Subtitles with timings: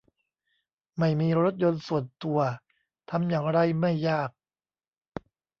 [0.97, 2.39] ไม่มีรถยนต์ส่วนตัว
[3.09, 4.29] ทำอย่างไรไม่ยาก